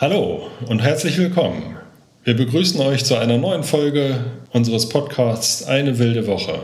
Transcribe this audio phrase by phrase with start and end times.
[0.00, 1.76] Hallo und herzlich willkommen.
[2.24, 6.60] Wir begrüßen euch zu einer neuen Folge unseres Podcasts Eine wilde Woche.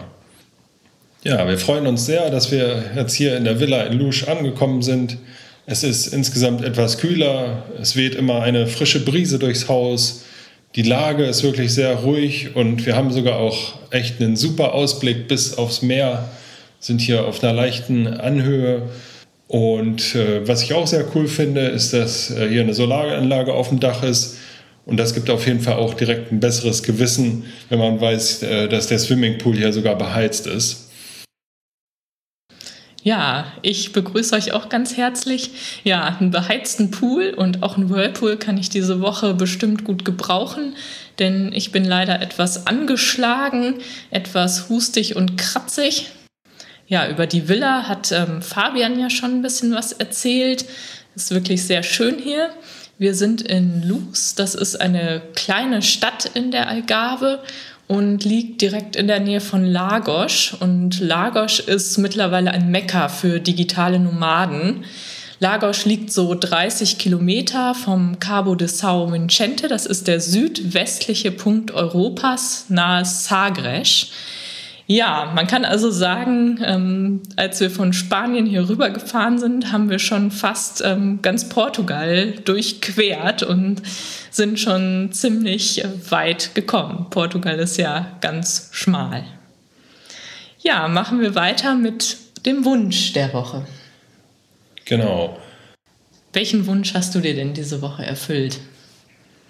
[1.22, 4.80] Ja, wir freuen uns sehr, dass wir jetzt hier in der Villa in Lusch angekommen
[4.80, 5.18] sind.
[5.66, 10.24] Es ist insgesamt etwas kühler, es weht immer eine frische Brise durchs Haus.
[10.74, 15.28] Die Lage ist wirklich sehr ruhig und wir haben sogar auch echt einen super Ausblick
[15.28, 16.30] bis aufs Meer,
[16.80, 18.88] sind hier auf einer leichten Anhöhe
[19.48, 23.68] und äh, was ich auch sehr cool finde, ist, dass äh, hier eine Solaranlage auf
[23.68, 24.38] dem Dach ist.
[24.84, 28.68] Und das gibt auf jeden Fall auch direkt ein besseres Gewissen, wenn man weiß, äh,
[28.68, 30.86] dass der Swimmingpool hier sogar beheizt ist.
[33.02, 35.50] Ja, ich begrüße euch auch ganz herzlich.
[35.84, 40.74] Ja, einen beheizten Pool und auch einen Whirlpool kann ich diese Woche bestimmt gut gebrauchen,
[41.20, 43.74] denn ich bin leider etwas angeschlagen,
[44.10, 46.10] etwas hustig und kratzig.
[46.88, 50.64] Ja, über die Villa hat ähm, Fabian ja schon ein bisschen was erzählt.
[51.16, 52.50] Ist wirklich sehr schön hier.
[52.98, 57.40] Wir sind in Luz, das ist eine kleine Stadt in der Algarve
[57.88, 60.56] und liegt direkt in der Nähe von Lagos.
[60.60, 64.84] Und Lagos ist mittlerweile ein Mekka für digitale Nomaden.
[65.40, 71.72] Lagos liegt so 30 Kilometer vom Cabo de São Vicente, das ist der südwestliche Punkt
[71.72, 74.06] Europas nahe Sagres.
[74.88, 79.90] Ja, man kann also sagen, ähm, als wir von Spanien hier rüber gefahren sind, haben
[79.90, 83.82] wir schon fast ähm, ganz Portugal durchquert und
[84.30, 87.06] sind schon ziemlich äh, weit gekommen.
[87.10, 89.24] Portugal ist ja ganz schmal.
[90.60, 92.16] Ja, machen wir weiter mit
[92.46, 93.66] dem Wunsch der Woche.
[94.84, 95.36] Genau.
[96.32, 98.60] Welchen Wunsch hast du dir denn diese Woche erfüllt?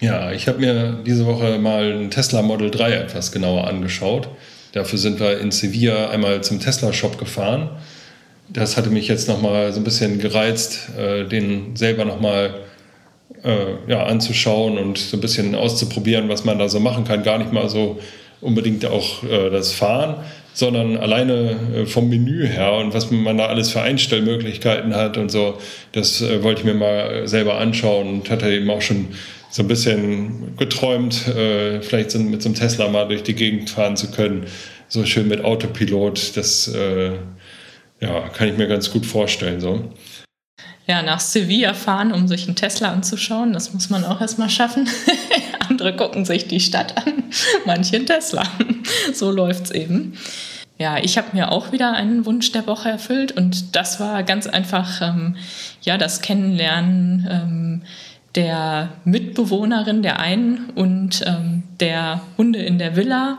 [0.00, 4.28] Ja, ich habe mir diese Woche mal ein Tesla Model 3 etwas genauer angeschaut.
[4.76, 7.70] Dafür sind wir in Sevilla einmal zum Tesla-Shop gefahren.
[8.50, 12.56] Das hatte mich jetzt nochmal so ein bisschen gereizt, äh, den selber nochmal
[13.42, 17.22] äh, ja, anzuschauen und so ein bisschen auszuprobieren, was man da so machen kann.
[17.22, 17.98] Gar nicht mal so
[18.42, 20.16] unbedingt auch äh, das Fahren,
[20.52, 25.56] sondern alleine vom Menü her und was man da alles für Einstellmöglichkeiten hat und so.
[25.92, 29.08] Das wollte ich mir mal selber anschauen und hatte eben auch schon
[29.50, 33.70] so ein bisschen geträumt, äh, vielleicht so mit so einem Tesla mal durch die Gegend
[33.70, 34.46] fahren zu können.
[34.88, 37.12] So schön mit Autopilot, das äh,
[38.00, 39.60] ja, kann ich mir ganz gut vorstellen.
[39.60, 39.92] So.
[40.86, 44.88] Ja, nach Sevilla fahren, um sich einen Tesla anzuschauen, das muss man auch erstmal schaffen.
[45.68, 47.24] Andere gucken sich die Stadt an,
[47.64, 48.44] manche einen Tesla.
[49.12, 50.16] so läuft es eben.
[50.78, 54.46] Ja, ich habe mir auch wieder einen Wunsch der Woche erfüllt und das war ganz
[54.46, 55.36] einfach ähm,
[55.80, 57.82] ja das Kennenlernen ähm,
[58.36, 63.38] der Mitbewohnerin der einen und ähm, der Hunde in der Villa.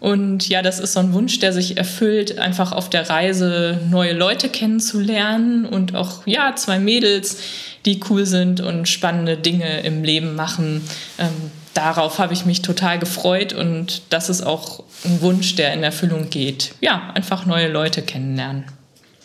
[0.00, 4.12] Und ja, das ist so ein Wunsch, der sich erfüllt, einfach auf der Reise neue
[4.12, 7.38] Leute kennenzulernen und auch, ja, zwei Mädels,
[7.86, 10.82] die cool sind und spannende Dinge im Leben machen.
[11.18, 15.82] Ähm, darauf habe ich mich total gefreut und das ist auch ein Wunsch, der in
[15.82, 16.74] Erfüllung geht.
[16.82, 18.64] Ja, einfach neue Leute kennenlernen.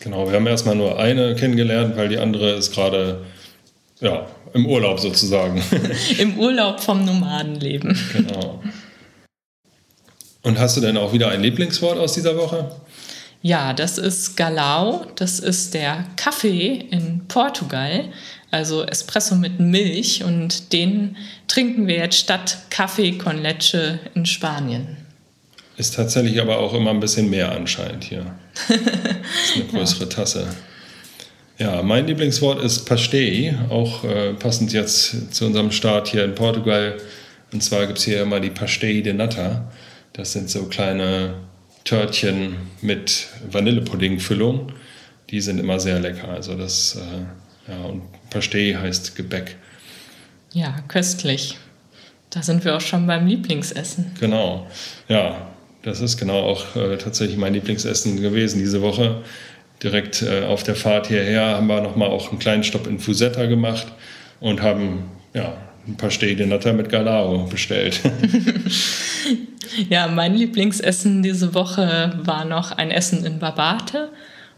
[0.00, 3.20] Genau, wir haben erstmal nur eine kennengelernt, weil die andere ist gerade
[4.00, 5.62] ja, im Urlaub sozusagen.
[6.18, 7.98] Im Urlaub vom Nomadenleben.
[8.12, 8.62] Genau.
[10.42, 12.70] Und hast du denn auch wieder ein Lieblingswort aus dieser Woche?
[13.42, 15.06] Ja, das ist Galau.
[15.16, 18.04] Das ist der Kaffee in Portugal,
[18.50, 20.24] also Espresso mit Milch.
[20.24, 21.16] Und den
[21.48, 24.96] trinken wir jetzt statt Kaffee con leche in Spanien.
[25.76, 28.26] Ist tatsächlich aber auch immer ein bisschen mehr anscheinend hier.
[28.68, 30.10] Das ist eine größere ja.
[30.10, 30.48] Tasse.
[31.60, 36.96] Ja, mein Lieblingswort ist Pastei, auch äh, passend jetzt zu unserem Start hier in Portugal.
[37.52, 39.70] Und zwar gibt es hier immer die Pastei de Nata.
[40.14, 41.34] Das sind so kleine
[41.84, 44.72] Törtchen mit Vanillepudding-Füllung.
[45.28, 46.30] Die sind immer sehr lecker.
[46.30, 49.56] Also das, äh, ja, und Pastei heißt Gebäck.
[50.54, 51.58] Ja, köstlich.
[52.30, 54.12] Da sind wir auch schon beim Lieblingsessen.
[54.18, 54.66] Genau.
[55.08, 55.50] Ja,
[55.82, 59.22] das ist genau auch äh, tatsächlich mein Lieblingsessen gewesen diese Woche
[59.82, 63.46] direkt äh, auf der Fahrt hierher haben wir nochmal auch einen kleinen Stopp in Fusetta
[63.46, 63.86] gemacht
[64.40, 65.04] und haben
[65.34, 65.56] ja,
[65.86, 68.00] ein paar Städten hat er mit Galao bestellt.
[69.88, 74.10] ja, mein Lieblingsessen diese Woche war noch ein Essen in Barbate.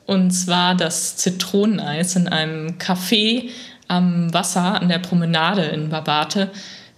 [0.04, 3.50] Und zwar das Zitroneneis in einem Café
[3.86, 6.50] am Wasser an der Promenade in Barbate.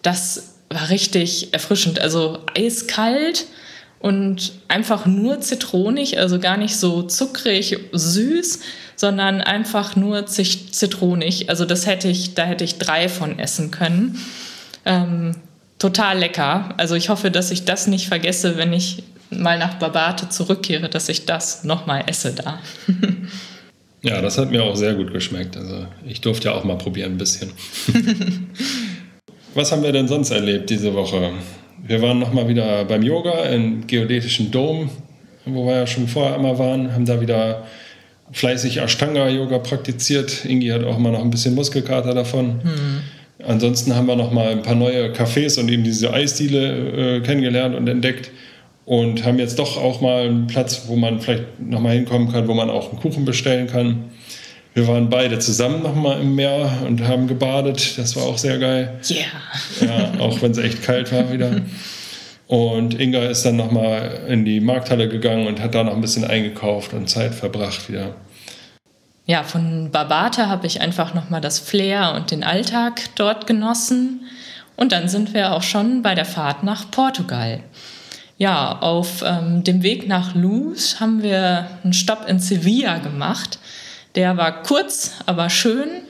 [0.03, 2.01] Das war richtig erfrischend.
[2.01, 3.47] Also eiskalt
[3.99, 8.61] und einfach nur zitronig, also gar nicht so zuckrig, süß,
[8.97, 11.49] sondern einfach nur zitronig.
[11.49, 14.19] Also das hätte ich, da hätte ich drei von essen können.
[14.85, 15.37] Ähm,
[15.79, 16.75] total lecker.
[16.77, 21.09] Also ich hoffe, dass ich das nicht vergesse, wenn ich mal nach Barbate zurückkehre, dass
[21.09, 22.61] ich das nochmal esse da.
[24.03, 25.57] ja, das hat mir auch sehr gut geschmeckt.
[25.57, 27.53] Also ich durfte ja auch mal probieren ein bisschen.
[29.55, 31.33] Was haben wir denn sonst erlebt diese Woche?
[31.87, 34.89] Wir waren nochmal wieder beim Yoga im geodätischen Dom,
[35.45, 37.65] wo wir ja schon vorher einmal waren, haben da wieder
[38.33, 40.47] fleißig Ashtanga-Yoga praktiziert.
[40.47, 42.61] Ingi hat auch mal noch ein bisschen Muskelkater davon.
[42.65, 43.01] Mhm.
[43.47, 47.75] Ansonsten haben wir noch mal ein paar neue Cafés und eben diese Eisdiele äh, kennengelernt
[47.75, 48.31] und entdeckt
[48.87, 52.49] und haben jetzt doch auch mal einen Platz, wo man vielleicht noch mal hinkommen kann,
[52.49, 54.05] wo man auch einen Kuchen bestellen kann.
[54.75, 57.97] Wir waren beide zusammen noch mal im Meer und haben gebadet.
[57.97, 58.99] Das war auch sehr geil.
[59.09, 59.89] Yeah.
[59.89, 61.63] Ja, auch wenn es echt kalt war wieder.
[62.49, 66.01] Und Inga ist dann noch mal in die Markthalle gegangen und hat da noch ein
[66.01, 68.17] bisschen eingekauft und Zeit verbracht wieder.
[69.27, 74.23] Ja, von Barbate habe ich einfach noch mal das Flair und den Alltag dort genossen.
[74.77, 77.61] Und dann sind wir auch schon bei der Fahrt nach Portugal.
[78.39, 83.61] Ja, auf ähm, dem Weg nach Luz haben wir einen Stopp in Sevilla gemacht.
[84.15, 86.03] Der war kurz, aber schön.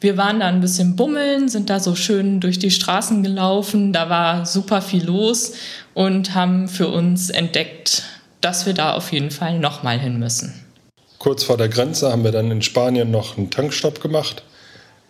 [0.00, 3.92] Wir waren da ein bisschen bummeln, sind da so schön durch die Straßen gelaufen.
[3.92, 5.52] Da war super viel los
[5.94, 8.04] und haben für uns entdeckt,
[8.40, 10.54] dass wir da auf jeden Fall nochmal hin müssen.
[11.18, 14.42] Kurz vor der Grenze haben wir dann in Spanien noch einen Tankstopp gemacht,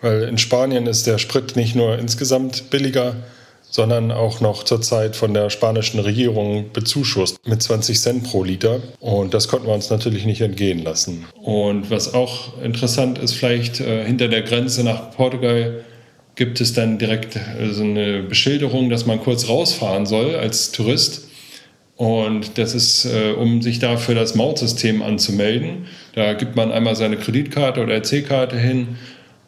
[0.00, 3.17] weil in Spanien ist der Sprit nicht nur insgesamt billiger,
[3.70, 8.80] sondern auch noch zurzeit von der spanischen Regierung bezuschusst mit 20 Cent pro Liter.
[9.00, 11.26] Und das konnten wir uns natürlich nicht entgehen lassen.
[11.34, 15.84] Und was auch interessant ist, vielleicht äh, hinter der Grenze nach Portugal
[16.36, 21.28] gibt es dann direkt äh, so eine Beschilderung, dass man kurz rausfahren soll als Tourist.
[21.96, 25.86] Und das ist, äh, um sich da für das Mautsystem anzumelden.
[26.14, 28.96] Da gibt man einmal seine Kreditkarte oder EC-Karte hin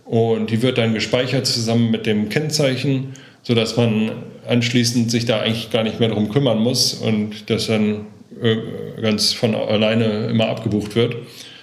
[0.07, 3.13] und die wird dann gespeichert zusammen mit dem Kennzeichen
[3.49, 4.11] sodass man
[4.47, 8.05] anschließend sich da eigentlich gar nicht mehr darum kümmern muss und das dann
[8.43, 8.57] äh,
[9.01, 11.17] ganz von alleine immer abgebucht wird.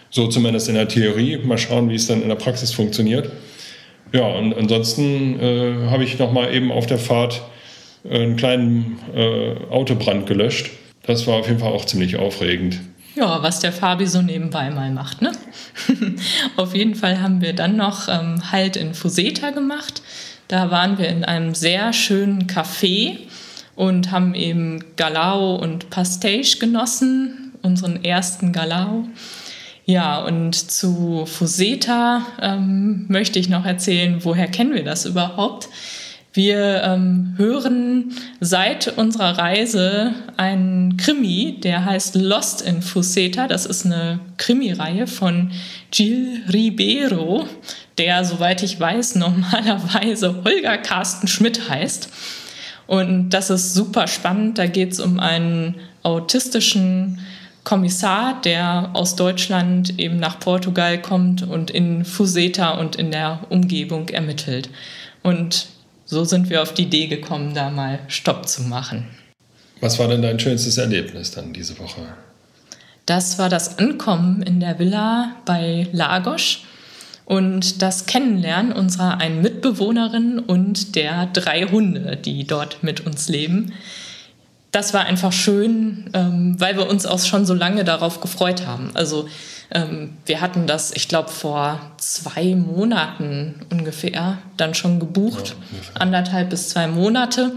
[0.10, 1.38] So zumindest in der Theorie.
[1.38, 3.30] Mal schauen, wie es dann in der Praxis funktioniert.
[4.12, 7.44] Ja, und ansonsten äh, habe ich nochmal eben auf der Fahrt
[8.10, 10.72] einen kleinen äh, Autobrand gelöscht.
[11.06, 12.80] Das war auf jeden Fall auch ziemlich aufregend.
[13.16, 15.34] Ja, was der Fabi so nebenbei mal macht, ne?
[16.58, 20.02] auf jeden Fall haben wir dann noch ähm, Halt in Fuseta gemacht.
[20.48, 23.18] Da waren wir in einem sehr schönen Café
[23.76, 29.08] und haben eben Galao und Pastage genossen, unseren ersten Galao.
[29.86, 35.70] Ja, und zu Fuseta ähm, möchte ich noch erzählen, woher kennen wir das überhaupt?
[36.34, 38.12] Wir ähm, hören
[38.42, 43.48] seit unserer Reise einen Krimi, der heißt Lost in Fuseta.
[43.48, 45.52] Das ist eine Krimireihe von
[45.92, 47.48] Gil Ribeiro,
[47.98, 52.10] der, soweit ich weiß, normalerweise Holger Carsten Schmidt heißt.
[52.88, 54.58] Und das ist super spannend.
[54.58, 57.20] Da geht es um einen autistischen
[57.64, 64.10] Kommissar, der aus Deutschland eben nach Portugal kommt und in Fuseta und in der Umgebung
[64.10, 64.70] ermittelt.
[65.24, 65.66] Und
[66.06, 69.08] so sind wir auf die Idee gekommen, da mal Stopp zu machen.
[69.82, 72.02] Was war denn dein schönstes Erlebnis dann diese Woche?
[73.08, 76.60] Das war das Ankommen in der Villa bei Lagos
[77.26, 83.74] und das Kennenlernen unserer einen Mitbewohnerin und der drei Hunde, die dort mit uns leben.
[84.72, 88.92] Das war einfach schön, ähm, weil wir uns auch schon so lange darauf gefreut haben.
[88.94, 89.28] Also
[89.72, 96.50] ähm, wir hatten das, ich glaube, vor zwei Monaten ungefähr dann schon gebucht, ja, anderthalb
[96.52, 97.54] bis zwei Monate.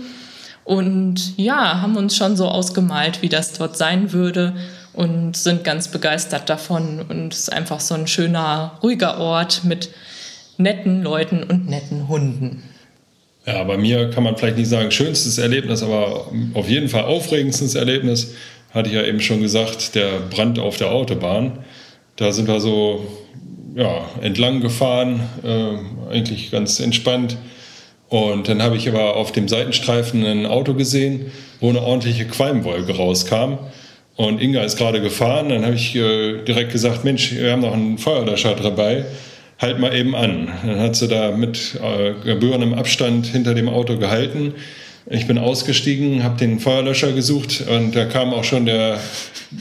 [0.65, 4.55] Und ja, haben uns schon so ausgemalt, wie das dort sein würde
[4.99, 7.01] und sind ganz begeistert davon.
[7.09, 9.91] Und es ist einfach so ein schöner, ruhiger Ort mit
[10.57, 12.65] netten Leuten und netten Hunden.
[13.47, 17.77] Ja, bei mir kann man vielleicht nicht sagen schönstes Erlebnis, aber auf jeden Fall aufregendstes
[17.77, 18.35] Erlebnis,
[18.73, 21.61] hatte ich ja eben schon gesagt, der Brand auf der Autobahn.
[22.17, 23.07] Da sind wir so
[23.77, 27.37] ja, entlang gefahren, äh, eigentlich ganz entspannt.
[28.09, 32.97] Und dann habe ich aber auf dem Seitenstreifen ein Auto gesehen, wo eine ordentliche Qualmwolke
[32.97, 33.59] rauskam.
[34.19, 35.49] Und Inga ist gerade gefahren.
[35.49, 39.05] Dann habe ich äh, direkt gesagt: Mensch, wir haben noch einen Feuerlöscher dabei.
[39.61, 40.49] halt mal eben an.
[40.67, 44.55] Dann hat sie da mit äh, gebührendem Abstand hinter dem Auto gehalten.
[45.09, 48.99] Ich bin ausgestiegen, habe den Feuerlöscher gesucht und da kam auch schon der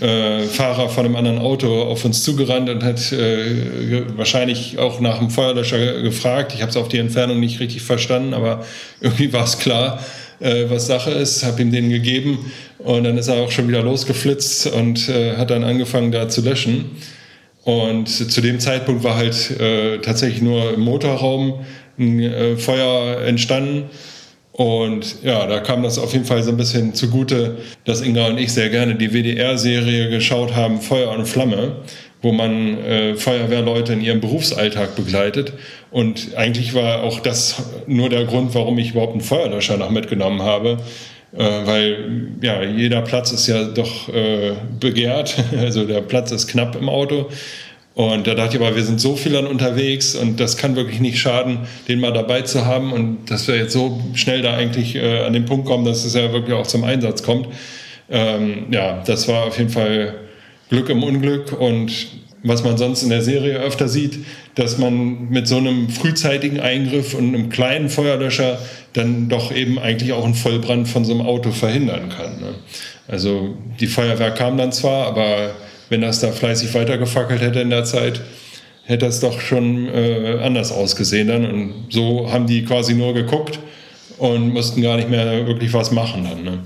[0.02, 5.20] äh, Fahrer von einem anderen Auto auf uns zugerannt und hat äh, wahrscheinlich auch nach
[5.20, 6.54] dem Feuerlöscher gefragt.
[6.56, 8.66] Ich habe es auf die Entfernung nicht richtig verstanden, aber
[9.02, 10.04] irgendwie war es klar,
[10.40, 11.44] äh, was Sache ist.
[11.44, 15.50] Habe ihm den gegeben und dann ist er auch schon wieder losgeflitzt und äh, hat
[15.50, 16.86] dann angefangen da zu löschen.
[17.64, 21.66] Und zu dem Zeitpunkt war halt äh, tatsächlich nur im Motorraum
[22.00, 23.90] ein äh, Feuer entstanden.
[24.54, 28.40] Und ja, da kam das auf jeden Fall so ein bisschen zugute, dass Inga und
[28.40, 31.76] ich sehr gerne die WDR-Serie geschaut haben, Feuer und Flamme,
[32.22, 35.54] wo man äh, Feuerwehrleute in ihrem Berufsalltag begleitet.
[35.92, 40.42] Und eigentlich war auch das nur der Grund, warum ich überhaupt einen Feuerlöscher noch mitgenommen
[40.42, 40.78] habe.
[41.34, 46.76] Äh, weil ja, jeder Platz ist ja doch äh, begehrt, also der Platz ist knapp
[46.76, 47.30] im Auto.
[47.94, 51.00] Und da dachte ich aber, wir sind so viel dann unterwegs und das kann wirklich
[51.00, 54.96] nicht schaden, den mal dabei zu haben und dass wir jetzt so schnell da eigentlich
[54.96, 57.48] äh, an den Punkt kommen, dass es ja wirklich auch zum Einsatz kommt.
[58.10, 60.14] Ähm, ja, das war auf jeden Fall
[60.70, 61.92] Glück im Unglück und
[62.48, 64.20] was man sonst in der Serie öfter sieht,
[64.56, 68.60] dass man mit so einem frühzeitigen Eingriff und einem kleinen Feuerlöscher
[68.94, 72.40] dann doch eben eigentlich auch einen Vollbrand von so einem Auto verhindern kann.
[72.40, 72.56] Ne?
[73.08, 75.52] Also die Feuerwehr kam dann zwar, aber
[75.90, 78.22] wenn das da fleißig weitergefackelt hätte in der Zeit,
[78.84, 81.46] hätte das doch schon äh, anders ausgesehen dann.
[81.46, 83.60] Und so haben die quasi nur geguckt
[84.18, 86.44] und mussten gar nicht mehr wirklich was machen dann.
[86.44, 86.60] Ne?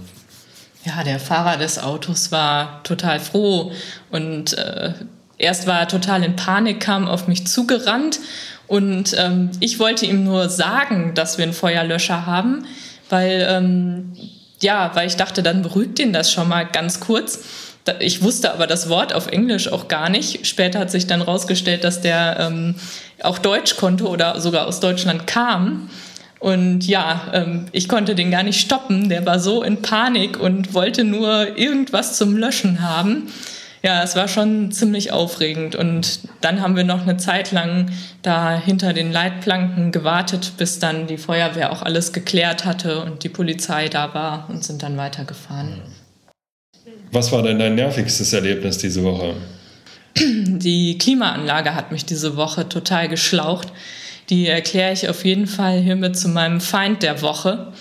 [0.86, 3.72] Ja, der Fahrer des Autos war total froh
[4.10, 4.94] und äh,
[5.42, 8.20] erst war er total in Panik, kam auf mich zugerannt
[8.68, 12.66] und ähm, ich wollte ihm nur sagen, dass wir einen Feuerlöscher haben,
[13.10, 14.14] weil ähm,
[14.62, 17.44] ja, weil ich dachte, dann beruhigt ihn das schon mal ganz kurz.
[18.00, 20.46] Ich wusste aber das Wort auf Englisch auch gar nicht.
[20.46, 22.76] Später hat sich dann rausgestellt, dass der ähm,
[23.24, 25.90] auch Deutsch konnte oder sogar aus Deutschland kam.
[26.40, 29.10] Und ja, ähm, ich konnte den gar nicht stoppen.
[29.10, 33.32] Der war so in Panik und wollte nur irgendwas zum Löschen haben.
[33.84, 35.76] Ja, es war schon ziemlich aufregend.
[35.76, 37.90] Und dann haben wir noch eine Zeit lang
[38.22, 43.30] da hinter den Leitplanken gewartet, bis dann die Feuerwehr auch alles geklärt hatte und die
[43.30, 45.82] Polizei da war und sind dann weitergefahren.
[47.12, 49.36] Was war denn dein nervigstes Erlebnis diese Woche?
[50.18, 53.70] Die Klimaanlage hat mich diese Woche total geschlaucht.
[54.30, 57.74] Die erkläre ich auf jeden Fall hiermit zu meinem Feind der Woche.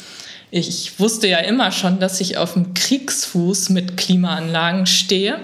[0.51, 5.39] Ich wusste ja immer schon, dass ich auf dem Kriegsfuß mit Klimaanlagen stehe.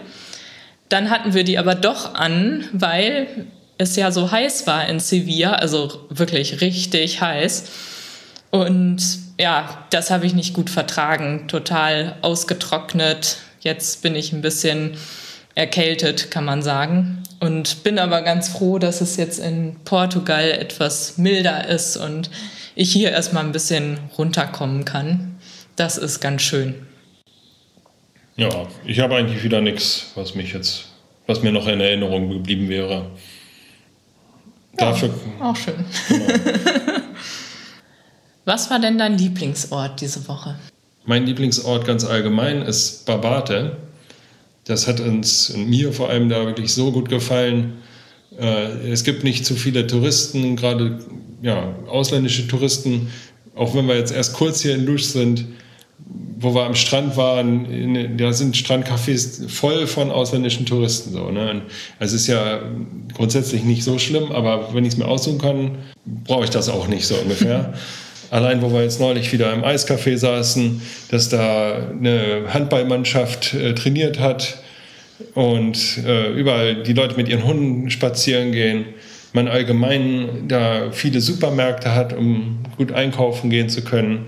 [0.89, 3.47] Dann hatten wir die aber doch an, weil
[3.79, 7.65] es ja so heiß war in Sevilla, also wirklich richtig heiß.
[8.51, 9.03] Und
[9.39, 14.93] ja, das habe ich nicht gut vertragen, total ausgetrocknet, Jetzt bin ich ein bisschen
[15.57, 17.25] erkältet, kann man sagen.
[17.41, 22.31] Und bin aber ganz froh, dass es jetzt in Portugal etwas milder ist und
[22.77, 25.37] ich hier erstmal ein bisschen runterkommen kann.
[25.75, 26.77] Das ist ganz schön.
[28.37, 30.89] Ja, ich habe eigentlich wieder nichts, was mich jetzt,
[31.27, 33.07] was mir noch in Erinnerung geblieben wäre.
[34.79, 35.75] Ja, Dafür, auch schön.
[36.09, 36.27] Genau.
[38.45, 40.55] was war denn dein Lieblingsort diese Woche?
[41.07, 43.79] Mein Lieblingsort ganz allgemein ist Barbate.
[44.65, 47.79] Das hat uns und mir vor allem da wirklich so gut gefallen.
[48.39, 50.99] Äh, es gibt nicht zu viele Touristen, gerade
[51.41, 53.11] ja, ausländische Touristen.
[53.55, 55.47] Auch wenn wir jetzt erst kurz hier in Lusch sind,
[56.39, 61.13] wo wir am Strand waren, da sind Strandcafés voll von ausländischen Touristen.
[61.13, 61.63] So, ne?
[61.99, 62.61] Also es ist ja
[63.15, 65.79] grundsätzlich nicht so schlimm, aber wenn ich es mir aussuchen kann,
[66.25, 67.73] brauche ich das auch nicht so ungefähr.
[68.31, 74.19] Allein, wo wir jetzt neulich wieder im Eiscafé saßen, dass da eine Handballmannschaft äh, trainiert
[74.19, 74.59] hat
[75.35, 78.87] und äh, überall die Leute mit ihren Hunden spazieren gehen.
[79.33, 84.27] Man allgemein da viele Supermärkte hat, um gut einkaufen gehen zu können.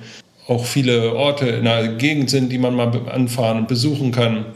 [0.49, 4.47] Auch viele Orte in der Gegend sind, die man mal anfahren und besuchen kann.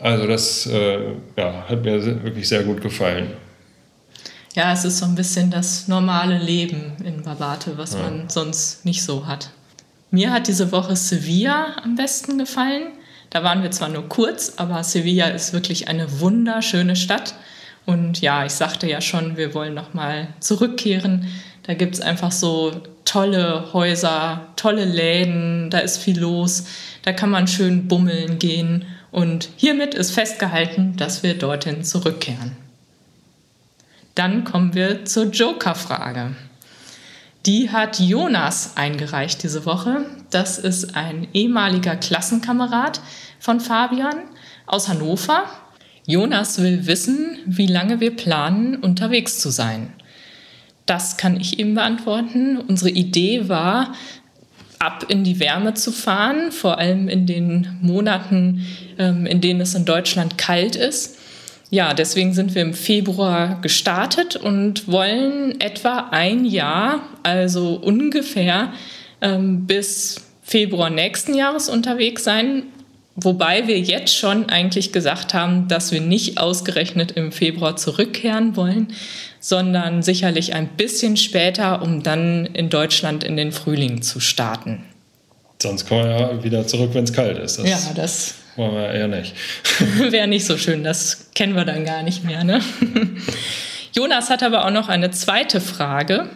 [0.00, 0.98] Also das äh,
[1.36, 3.28] ja, hat mir wirklich sehr gut gefallen
[4.58, 8.00] ja, es ist so ein bisschen das normale Leben in Barbate, was ja.
[8.00, 9.50] man sonst nicht so hat.
[10.10, 12.88] Mir hat diese Woche Sevilla am besten gefallen.
[13.30, 17.34] Da waren wir zwar nur kurz, aber Sevilla ist wirklich eine wunderschöne Stadt.
[17.86, 21.28] Und ja, ich sagte ja schon, wir wollen noch mal zurückkehren.
[21.62, 22.72] Da gibt es einfach so
[23.08, 26.64] tolle Häuser, tolle Läden, da ist viel los,
[27.02, 28.84] da kann man schön bummeln gehen.
[29.10, 32.56] Und hiermit ist festgehalten, dass wir dorthin zurückkehren.
[34.14, 36.36] Dann kommen wir zur Joker-Frage.
[37.46, 40.04] Die hat Jonas eingereicht diese Woche.
[40.30, 43.00] Das ist ein ehemaliger Klassenkamerad
[43.38, 44.18] von Fabian
[44.66, 45.44] aus Hannover.
[46.04, 49.94] Jonas will wissen, wie lange wir planen, unterwegs zu sein.
[50.88, 52.56] Das kann ich eben beantworten.
[52.56, 53.92] Unsere Idee war,
[54.78, 58.66] ab in die Wärme zu fahren, vor allem in den Monaten,
[58.98, 61.18] ähm, in denen es in Deutschland kalt ist.
[61.68, 68.72] Ja, deswegen sind wir im Februar gestartet und wollen etwa ein Jahr, also ungefähr
[69.20, 72.62] ähm, bis Februar nächsten Jahres unterwegs sein.
[73.14, 78.88] Wobei wir jetzt schon eigentlich gesagt haben, dass wir nicht ausgerechnet im Februar zurückkehren wollen,
[79.40, 84.84] sondern sicherlich ein bisschen später, um dann in Deutschland in den Frühling zu starten.
[85.60, 87.58] Sonst kommen wir ja wieder zurück, wenn es kalt ist.
[87.58, 89.34] Das ja, das wollen wir eher nicht.
[90.10, 92.44] Wäre nicht so schön, das kennen wir dann gar nicht mehr.
[92.44, 92.60] Ne?
[93.92, 96.28] Jonas hat aber auch noch eine zweite Frage.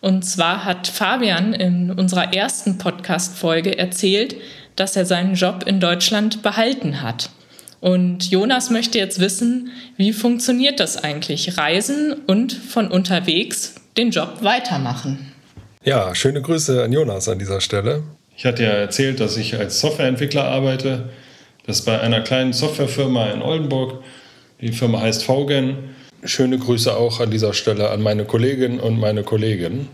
[0.00, 4.36] Und zwar hat Fabian in unserer ersten Podcast-Folge erzählt,
[4.76, 7.30] dass er seinen Job in Deutschland behalten hat.
[7.86, 11.56] Und Jonas möchte jetzt wissen, wie funktioniert das eigentlich?
[11.56, 15.30] Reisen und von unterwegs den Job weitermachen.
[15.84, 18.02] Ja, schöne Grüße an Jonas an dieser Stelle.
[18.36, 21.10] Ich hatte ja erzählt, dass ich als Softwareentwickler arbeite.
[21.64, 24.02] Das ist bei einer kleinen Softwarefirma in Oldenburg.
[24.60, 25.76] Die Firma heißt VGen.
[26.24, 29.88] Schöne Grüße auch an dieser Stelle an meine Kollegin und meine Kollegen.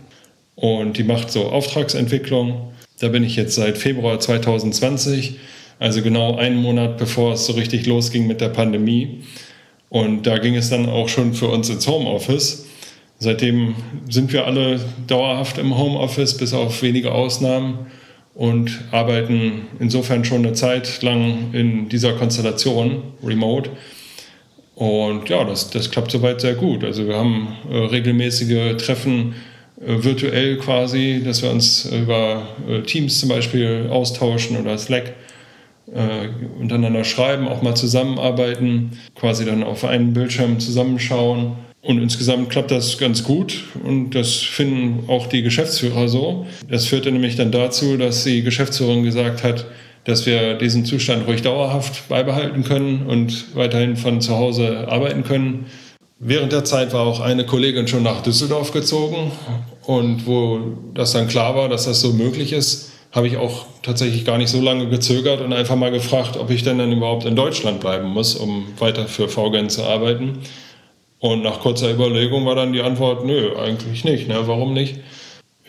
[0.55, 2.73] Und die macht so Auftragsentwicklung.
[3.01, 5.37] Da bin ich jetzt seit Februar 2020
[5.83, 9.19] also genau einen Monat bevor es so richtig losging mit der Pandemie.
[9.89, 12.65] Und da ging es dann auch schon für uns ins Homeoffice.
[13.19, 13.75] Seitdem
[14.09, 17.87] sind wir alle dauerhaft im Homeoffice, bis auf wenige Ausnahmen
[18.33, 23.69] und arbeiten insofern schon eine Zeit lang in dieser Konstellation remote.
[24.75, 26.85] Und ja, das, das klappt soweit sehr gut.
[26.85, 29.35] Also wir haben äh, regelmäßige Treffen
[29.81, 35.13] äh, virtuell quasi, dass wir uns über äh, Teams zum Beispiel austauschen oder Slack
[35.93, 36.29] äh,
[36.59, 41.53] untereinander schreiben, auch mal zusammenarbeiten, quasi dann auf einen Bildschirm zusammenschauen.
[41.81, 46.47] Und insgesamt klappt das ganz gut und das finden auch die Geschäftsführer so.
[46.69, 49.65] Das führte nämlich dann dazu, dass die Geschäftsführerin gesagt hat,
[50.05, 55.65] dass wir diesen Zustand ruhig dauerhaft beibehalten können und weiterhin von zu Hause arbeiten können.
[56.19, 59.33] Während der Zeit war auch eine Kollegin schon nach Düsseldorf gezogen
[59.85, 60.59] und wo
[60.93, 64.49] das dann klar war, dass das so möglich ist, habe ich auch tatsächlich gar nicht
[64.49, 68.09] so lange gezögert und einfach mal gefragt, ob ich denn dann überhaupt in Deutschland bleiben
[68.09, 70.39] muss, um weiter für VGen zu arbeiten.
[71.19, 74.27] Und nach kurzer Überlegung war dann die Antwort, nö, eigentlich nicht.
[74.27, 74.41] Ne?
[74.45, 74.99] Warum nicht?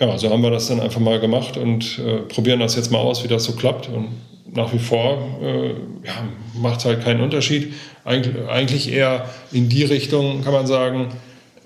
[0.00, 2.98] Ja, so haben wir das dann einfach mal gemacht und äh, probieren das jetzt mal
[2.98, 3.88] aus, wie das so klappt.
[3.88, 4.08] Und
[4.52, 5.68] nach wie vor äh,
[6.04, 7.74] ja, macht es halt keinen Unterschied.
[8.04, 11.08] Eig eigentlich eher in die Richtung kann man sagen,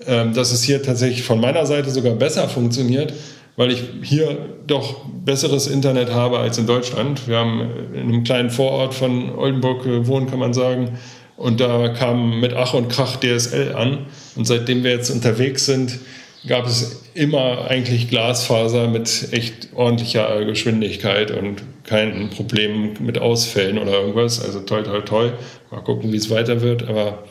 [0.05, 3.13] äh, dass es hier tatsächlich von meiner Seite sogar besser funktioniert,
[3.59, 7.27] weil ich hier doch besseres Internet habe als in Deutschland.
[7.27, 10.97] Wir haben in einem kleinen Vorort von Oldenburg gewohnt, kann man sagen.
[11.35, 14.05] Und da kam mit Ach und Krach DSL an.
[14.37, 15.99] Und seitdem wir jetzt unterwegs sind,
[16.47, 23.91] gab es immer eigentlich Glasfaser mit echt ordentlicher Geschwindigkeit und keinen Problemen mit Ausfällen oder
[23.91, 24.41] irgendwas.
[24.41, 25.33] Also toll, toll, toll.
[25.69, 26.87] Mal gucken, wie es weiter wird.
[26.87, 27.25] Aber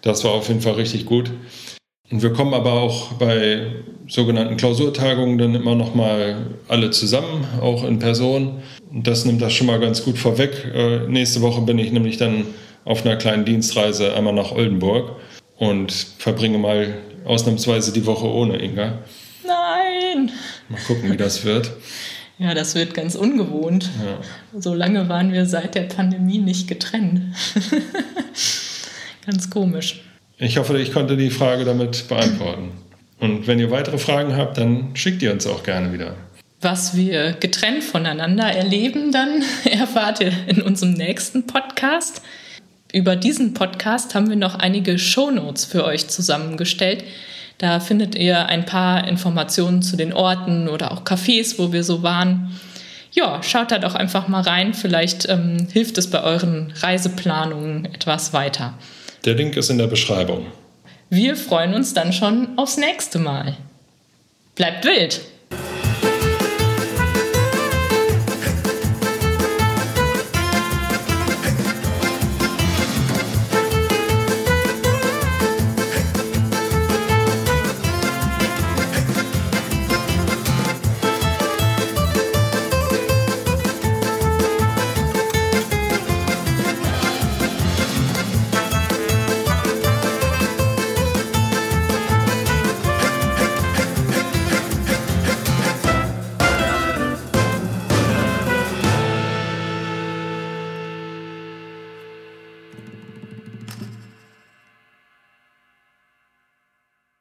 [0.00, 1.30] das war auf jeden Fall richtig gut.
[2.10, 3.66] Und wir kommen aber auch bei
[4.08, 6.36] sogenannten Klausurtagungen dann immer noch mal
[6.68, 8.62] alle zusammen, auch in Person.
[8.90, 10.70] Und das nimmt das schon mal ganz gut vorweg.
[10.74, 12.44] Äh, nächste Woche bin ich nämlich dann
[12.84, 15.16] auf einer kleinen Dienstreise einmal nach Oldenburg
[15.56, 18.98] und verbringe mal ausnahmsweise die Woche ohne Inga.
[19.46, 20.30] Nein!
[20.68, 21.72] Mal gucken, wie das wird.
[22.36, 23.88] Ja, das wird ganz ungewohnt.
[24.04, 24.60] Ja.
[24.60, 27.20] So lange waren wir seit der Pandemie nicht getrennt.
[29.24, 30.03] ganz komisch.
[30.38, 32.72] Ich hoffe, ich konnte die Frage damit beantworten.
[33.20, 36.16] Und wenn ihr weitere Fragen habt, dann schickt ihr uns auch gerne wieder.
[36.60, 42.20] Was wir getrennt voneinander erleben, dann erfahrt ihr in unserem nächsten Podcast.
[42.92, 47.04] Über diesen Podcast haben wir noch einige Shownotes für euch zusammengestellt.
[47.58, 52.02] Da findet ihr ein paar Informationen zu den Orten oder auch Cafés, wo wir so
[52.02, 52.58] waren.
[53.12, 54.74] Ja, schaut da doch einfach mal rein.
[54.74, 58.74] Vielleicht ähm, hilft es bei euren Reiseplanungen etwas weiter.
[59.24, 60.46] Der Link ist in der Beschreibung.
[61.08, 63.56] Wir freuen uns dann schon aufs nächste Mal.
[64.54, 65.20] Bleibt wild!